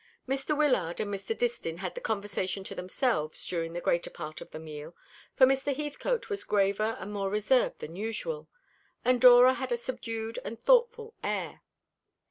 Mr. 0.27 0.57
Wyllard 0.57 0.99
and 0.99 1.13
Mr. 1.13 1.37
Distin 1.37 1.77
had 1.77 1.93
the 1.93 2.01
conversation 2.01 2.63
to 2.63 2.73
themselves 2.73 3.45
during 3.45 3.73
the 3.73 3.79
greater 3.81 4.09
part 4.09 4.41
of 4.41 4.49
the 4.49 4.57
meal, 4.57 4.95
for 5.35 5.45
Mr. 5.45 5.75
Heathcote 5.75 6.27
was 6.27 6.43
graver 6.43 6.97
and 6.99 7.13
more 7.13 7.29
reserved 7.29 7.77
than 7.81 7.95
usual, 7.95 8.49
and 9.05 9.21
Dora 9.21 9.53
had 9.53 9.71
a 9.71 9.77
subdued 9.77 10.39
and 10.43 10.59
thoughtful 10.59 11.13
air. 11.23 11.61